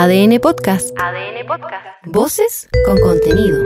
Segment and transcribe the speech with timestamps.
[0.00, 0.96] ADN Podcast.
[0.96, 1.84] ADN Podcast.
[2.04, 3.64] Voces con contenido.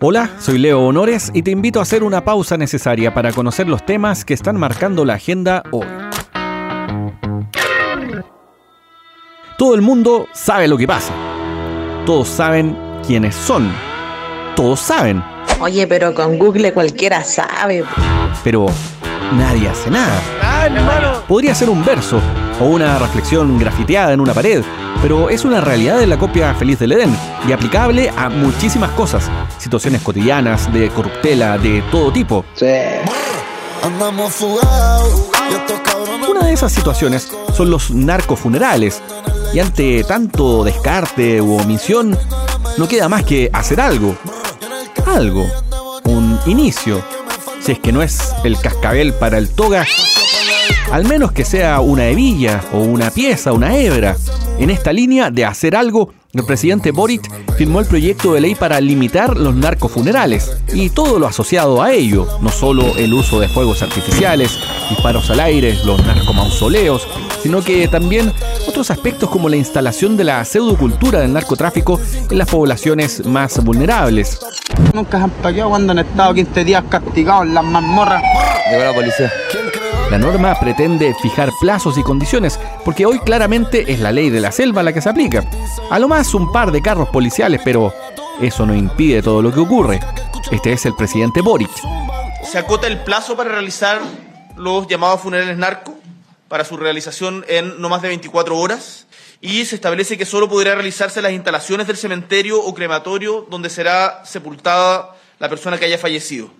[0.00, 3.84] Hola, soy Leo Honores y te invito a hacer una pausa necesaria para conocer los
[3.84, 5.86] temas que están marcando la agenda hoy.
[9.58, 11.12] Todo el mundo sabe lo que pasa.
[12.06, 12.74] Todos saben
[13.06, 13.70] quiénes son.
[14.56, 15.22] Todos saben.
[15.60, 17.84] Oye, pero con Google cualquiera sabe.
[18.42, 18.64] Pero
[19.34, 20.47] nadie hace nada.
[21.26, 22.20] Podría ser un verso
[22.60, 24.62] o una reflexión grafiteada en una pared,
[25.02, 27.16] pero es una realidad de la copia feliz del Edén
[27.46, 32.44] y aplicable a muchísimas cosas, situaciones cotidianas, de corruptela, de todo tipo.
[36.28, 39.02] Una de esas situaciones son los narcofunerales,
[39.52, 42.18] y ante tanto descarte u omisión,
[42.76, 44.16] no queda más que hacer algo.
[45.06, 45.46] Algo.
[46.04, 47.02] Un inicio.
[47.60, 49.86] Si es que no es el cascabel para el toga,
[50.90, 54.16] al menos que sea una hebilla o una pieza, una hebra.
[54.58, 58.80] En esta línea de hacer algo, el presidente Boric firmó el proyecto de ley para
[58.80, 63.82] limitar los narcofunerales y todo lo asociado a ello, no solo el uso de fuegos
[63.82, 64.58] artificiales,
[64.90, 67.06] disparos al aire, los narcomausoleos,
[67.42, 68.32] sino que también
[68.66, 72.00] otros aspectos como la instalación de la pseudocultura del narcotráfico
[72.30, 74.38] en las poblaciones más vulnerables.
[74.94, 78.22] Nunca se han paqueado cuando han estado 15 días castigados en las mazmorras.
[78.70, 79.32] Llegó la policía.
[80.10, 84.52] La norma pretende fijar plazos y condiciones, porque hoy claramente es la ley de la
[84.52, 85.44] selva la que se aplica.
[85.90, 87.92] A lo más un par de carros policiales, pero
[88.40, 90.00] eso no impide todo lo que ocurre.
[90.50, 91.70] Este es el presidente Boric.
[92.42, 94.00] Se acota el plazo para realizar
[94.56, 95.94] los llamados funerales narco,
[96.48, 99.06] para su realización en no más de 24 horas,
[99.42, 104.24] y se establece que solo podrá realizarse las instalaciones del cementerio o crematorio donde será
[104.24, 106.50] sepultada la persona que haya fallecido.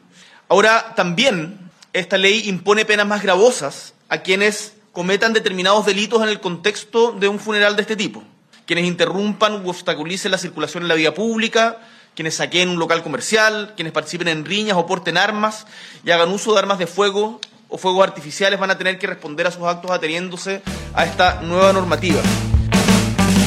[0.51, 6.41] Ahora, también esta ley impone penas más gravosas a quienes cometan determinados delitos en el
[6.41, 8.23] contexto de un funeral de este tipo.
[8.67, 11.79] Quienes interrumpan u obstaculicen la circulación en la vía pública,
[12.15, 15.67] quienes saqueen un local comercial, quienes participen en riñas o porten armas
[16.05, 19.47] y hagan uso de armas de fuego o fuegos artificiales van a tener que responder
[19.47, 20.63] a sus actos ateniéndose
[20.95, 22.21] a esta nueva normativa.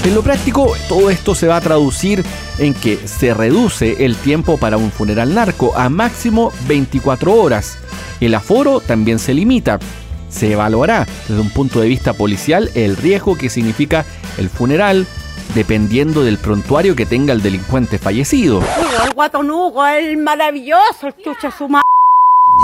[0.03, 2.23] En lo práctico, todo esto se va a traducir
[2.57, 7.77] en que se reduce el tiempo para un funeral narco a máximo 24 horas
[8.25, 9.79] el aforo también se limita.
[10.29, 14.05] Se evaluará desde un punto de vista policial el riesgo que significa
[14.37, 15.05] el funeral,
[15.55, 18.61] dependiendo del prontuario que tenga el delincuente fallecido.
[19.05, 21.67] El guatonuco, el maravilloso, el chucha su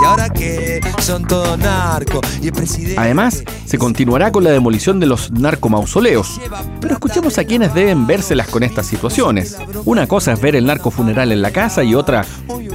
[0.00, 2.96] y ahora que son todo narco y el presidente...
[2.98, 6.40] Además, se continuará con la demolición de los narcomausoleos.
[6.80, 9.56] Pero escuchemos a quienes deben vérselas con estas situaciones.
[9.84, 12.24] Una cosa es ver el narco funeral en la casa y otra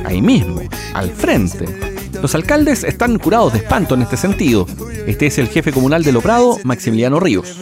[0.05, 0.61] ahí mismo,
[0.93, 1.92] al frente.
[2.23, 4.65] Los alcaldes están curados de espanto en este sentido.
[5.05, 7.59] Este es el jefe comunal de Loprado, Maximiliano Ríos.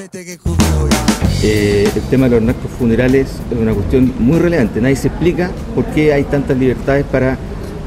[1.41, 4.79] Eh, el tema de los narcos funerales es una cuestión muy relevante.
[4.79, 7.39] Nadie se explica por qué hay tantas libertades para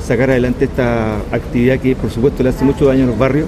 [0.05, 3.47] sacar adelante esta actividad que por supuesto le hace mucho daño a los barrios.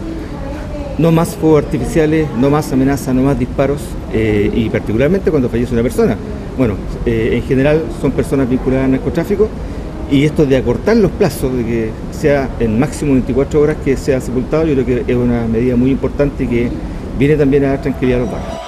[0.97, 3.81] No más fuegos artificiales, no más amenazas, no más disparos
[4.13, 6.17] eh, y particularmente cuando fallece una persona.
[6.57, 9.49] Bueno, eh, en general son personas vinculadas al narcotráfico
[10.11, 14.21] y esto de acortar los plazos, de que sea en máximo 24 horas que sea
[14.21, 16.71] sepultado, yo creo que es una medida muy importante y que
[17.19, 18.61] viene también a dar tranquilidad a los barrios.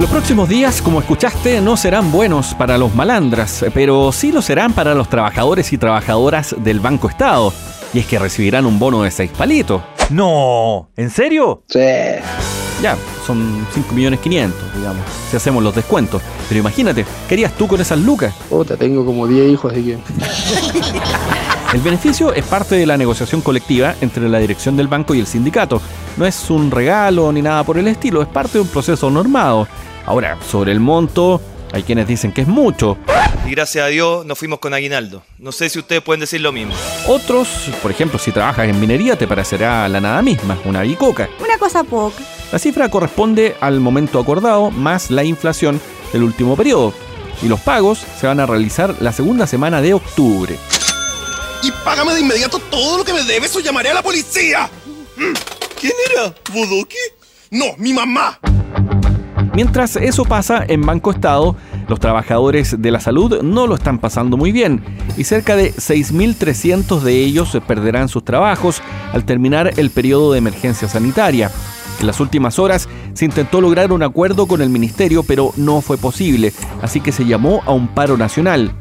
[0.00, 4.72] Los próximos días, como escuchaste, no serán buenos para los malandras, pero sí lo serán
[4.72, 7.52] para los trabajadores y trabajadoras del Banco Estado.
[7.94, 9.80] Y es que recibirán un bono de 6 palitos.
[10.10, 11.62] No, ¿en serio?
[11.68, 11.80] Sí
[12.82, 16.20] ya, son 5 millones 500, digamos, si hacemos los descuentos.
[16.48, 18.34] Pero imagínate, ¿qué harías tú con esas lucas?
[18.50, 19.98] Puta, tengo como 10 hijos, así que...
[21.72, 25.26] El beneficio es parte de la negociación colectiva entre la dirección del banco y el
[25.26, 25.80] sindicato.
[26.18, 29.66] No es un regalo ni nada por el estilo, es parte de un proceso normado.
[30.04, 31.40] Ahora, sobre el monto,
[31.72, 32.98] hay quienes dicen que es mucho.
[33.46, 35.22] Y gracias a Dios nos fuimos con aguinaldo.
[35.38, 36.74] No sé si ustedes pueden decir lo mismo.
[37.08, 37.48] Otros,
[37.80, 41.30] por ejemplo, si trabajas en minería, te parecerá la nada misma, una bicoca.
[41.42, 42.22] Una cosa poca.
[42.52, 45.80] La cifra corresponde al momento acordado más la inflación
[46.12, 46.92] del último periodo.
[47.42, 50.58] Y los pagos se van a realizar la segunda semana de octubre.
[51.62, 54.68] Y págame de inmediato todo lo que me debes o llamaré a la policía.
[55.16, 55.32] Mm,
[55.80, 56.34] ¿Quién era?
[56.52, 56.98] ¿Bodoque?
[57.50, 58.38] No, mi mamá.
[59.54, 61.56] Mientras eso pasa en Banco Estado,
[61.88, 64.84] los trabajadores de la salud no lo están pasando muy bien
[65.16, 68.82] y cerca de 6.300 de ellos perderán sus trabajos
[69.12, 71.50] al terminar el periodo de emergencia sanitaria.
[72.02, 75.96] En las últimas horas se intentó lograr un acuerdo con el ministerio, pero no fue
[75.96, 76.52] posible,
[76.82, 78.72] así que se llamó a un paro nacional.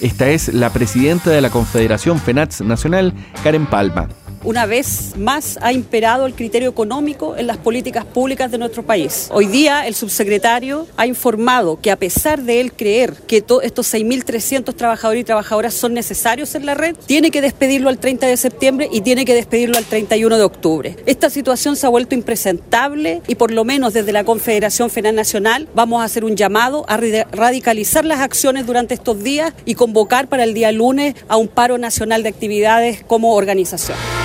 [0.00, 3.12] Esta es la presidenta de la Confederación FENATS Nacional,
[3.44, 4.08] Karen Palma.
[4.44, 9.28] Una vez más ha imperado el criterio económico en las políticas públicas de nuestro país.
[9.32, 14.74] Hoy día el subsecretario ha informado que a pesar de él creer que estos 6.300
[14.74, 18.88] trabajadores y trabajadoras son necesarios en la red, tiene que despedirlo al 30 de septiembre
[18.92, 20.96] y tiene que despedirlo al 31 de octubre.
[21.06, 25.68] Esta situación se ha vuelto impresentable y por lo menos desde la Confederación Federal Nacional
[25.74, 30.44] vamos a hacer un llamado a radicalizar las acciones durante estos días y convocar para
[30.44, 34.15] el día lunes a un paro nacional de actividades como organización.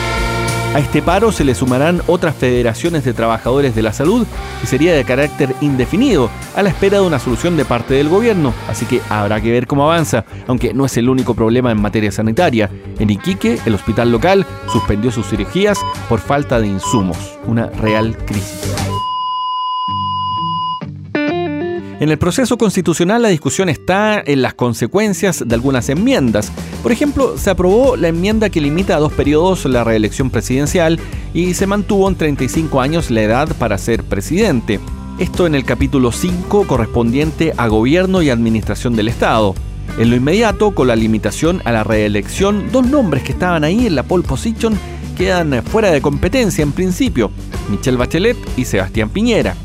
[0.73, 4.25] A este paro se le sumarán otras federaciones de trabajadores de la salud
[4.63, 8.53] y sería de carácter indefinido, a la espera de una solución de parte del gobierno,
[8.69, 12.11] así que habrá que ver cómo avanza, aunque no es el único problema en materia
[12.11, 12.69] sanitaria.
[12.99, 15.77] En Iquique, el hospital local suspendió sus cirugías
[16.07, 18.90] por falta de insumos, una real crisis.
[22.01, 26.51] En el proceso constitucional la discusión está en las consecuencias de algunas enmiendas.
[26.81, 30.99] Por ejemplo, se aprobó la enmienda que limita a dos periodos la reelección presidencial
[31.35, 34.79] y se mantuvo en 35 años la edad para ser presidente.
[35.19, 39.53] Esto en el capítulo 5 correspondiente a gobierno y administración del Estado.
[39.99, 43.93] En lo inmediato, con la limitación a la reelección, dos nombres que estaban ahí en
[43.93, 44.73] la pole position
[45.15, 47.29] quedan fuera de competencia en principio,
[47.69, 49.55] Michelle Bachelet y Sebastián Piñera.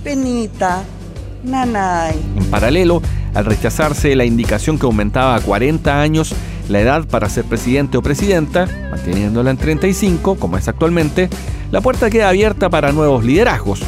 [2.36, 3.02] En paralelo,
[3.34, 6.34] al rechazarse la indicación que aumentaba a 40 años
[6.68, 11.28] la edad para ser presidente o presidenta, manteniéndola en 35, como es actualmente,
[11.70, 13.80] la puerta queda abierta para nuevos liderazgos.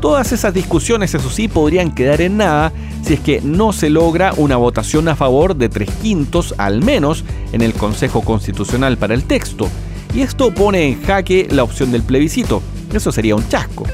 [0.00, 2.72] Todas esas discusiones, eso sí, podrían quedar en nada
[3.02, 7.24] si es que no se logra una votación a favor de tres quintos al menos
[7.52, 9.68] en el Consejo Constitucional para el texto.
[10.14, 12.62] Y esto pone en jaque la opción del plebiscito.
[12.92, 13.84] Eso sería un chasco,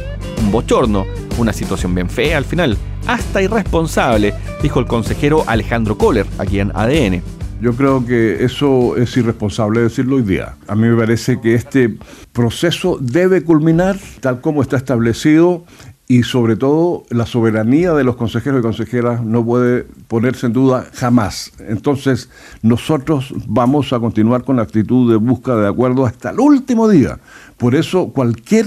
[0.40, 1.04] un bochorno,
[1.38, 2.76] una situación bien fea al final
[3.06, 7.22] hasta irresponsable, dijo el consejero Alejandro Kohler, aquí en ADN.
[7.60, 10.56] Yo creo que eso es irresponsable decirlo hoy día.
[10.66, 11.96] A mí me parece que este
[12.32, 15.64] proceso debe culminar tal como está establecido
[16.08, 20.88] y sobre todo la soberanía de los consejeros y consejeras no puede ponerse en duda
[20.92, 21.52] jamás.
[21.60, 22.30] Entonces
[22.62, 27.20] nosotros vamos a continuar con la actitud de búsqueda de acuerdo hasta el último día.
[27.56, 28.66] Por eso cualquier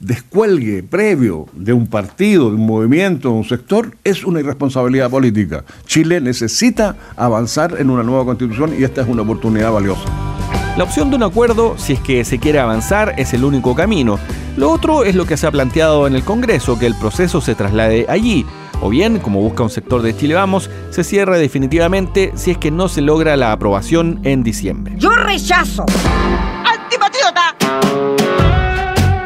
[0.00, 5.64] descuelgue previo de un partido, de un movimiento, de un sector, es una irresponsabilidad política.
[5.86, 10.04] Chile necesita avanzar en una nueva constitución y esta es una oportunidad valiosa.
[10.76, 14.18] La opción de un acuerdo, si es que se quiere avanzar, es el único camino.
[14.56, 17.56] Lo otro es lo que se ha planteado en el Congreso, que el proceso se
[17.56, 18.46] traslade allí.
[18.80, 22.70] O bien, como busca un sector de Chile Vamos, se cierre definitivamente si es que
[22.70, 24.94] no se logra la aprobación en diciembre.
[24.98, 25.84] Yo rechazo.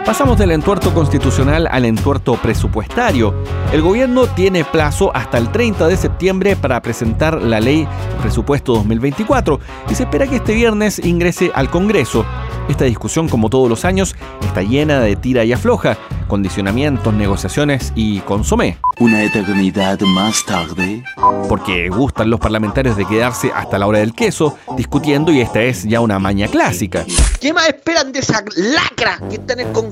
[0.05, 3.33] Pasamos del entuerto constitucional al entuerto presupuestario.
[3.73, 7.87] El gobierno tiene plazo hasta el 30 de septiembre para presentar la ley
[8.21, 12.27] presupuesto 2024 y se espera que este viernes ingrese al Congreso.
[12.69, 15.97] Esta discusión, como todos los años, está llena de tira y afloja,
[16.27, 18.79] condicionamientos, negociaciones y consomé.
[18.99, 21.05] Una eternidad más tarde.
[21.49, 25.85] Porque gustan los parlamentarios de quedarse hasta la hora del queso discutiendo y esta es
[25.85, 27.05] ya una maña clásica.
[27.41, 29.92] ¿Qué más esperan de esa lacra que está en el Congreso?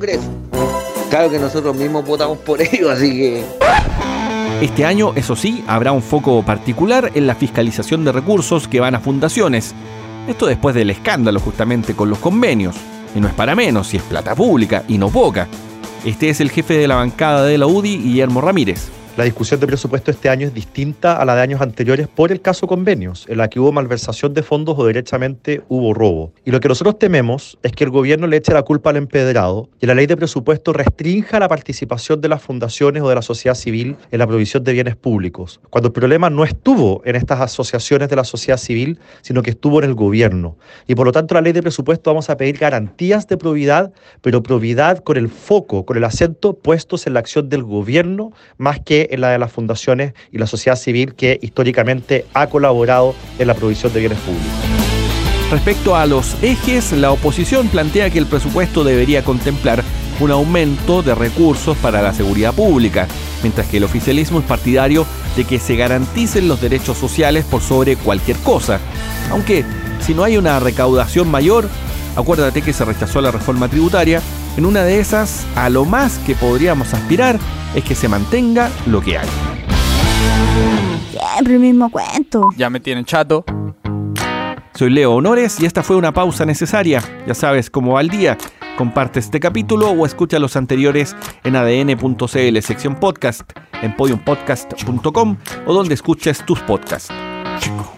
[1.11, 3.45] Claro que nosotros mismos votamos por ello, así que...
[4.61, 8.95] Este año, eso sí, habrá un foco particular en la fiscalización de recursos que van
[8.95, 9.75] a fundaciones.
[10.29, 12.77] Esto después del escándalo justamente con los convenios.
[13.15, 15.49] Y no es para menos, si es plata pública y no poca.
[16.05, 18.91] Este es el jefe de la bancada de la UDI, Guillermo Ramírez.
[19.21, 22.41] La discusión de presupuesto este año es distinta a la de años anteriores por el
[22.41, 26.33] caso convenios, en la que hubo malversación de fondos o derechamente hubo robo.
[26.43, 29.69] Y lo que nosotros tememos es que el gobierno le eche la culpa al empedrado
[29.79, 33.55] y la ley de presupuesto restrinja la participación de las fundaciones o de la sociedad
[33.55, 38.09] civil en la provisión de bienes públicos, cuando el problema no estuvo en estas asociaciones
[38.09, 40.57] de la sociedad civil, sino que estuvo en el gobierno.
[40.87, 44.43] Y por lo tanto, la ley de presupuesto vamos a pedir garantías de probidad, pero
[44.43, 49.10] probidad con el foco, con el acento puestos en la acción del gobierno más que
[49.11, 53.55] en la de las fundaciones y la sociedad civil que históricamente ha colaborado en la
[53.55, 54.49] provisión de bienes públicos.
[55.51, 59.83] Respecto a los ejes, la oposición plantea que el presupuesto debería contemplar
[60.21, 63.09] un aumento de recursos para la seguridad pública,
[63.43, 67.97] mientras que el oficialismo es partidario de que se garanticen los derechos sociales por sobre
[67.97, 68.79] cualquier cosa.
[69.31, 69.65] Aunque,
[70.01, 71.69] si no hay una recaudación mayor,
[72.15, 74.23] acuérdate que se rechazó la reforma tributaria,
[74.61, 77.39] en una de esas, a lo más que podríamos aspirar
[77.75, 79.29] es que se mantenga lo que hay.
[81.11, 82.51] Siempre el mismo cuento.
[82.59, 83.43] Ya me tienen chato.
[84.75, 87.03] Soy Leo Honores y esta fue una pausa necesaria.
[87.27, 88.37] Ya sabes cómo va el día.
[88.77, 93.51] Comparte este capítulo o escucha los anteriores en adn.cl sección podcast,
[93.81, 97.11] en podiumpodcast.com o donde escuches tus podcasts.
[97.61, 97.95] Chico.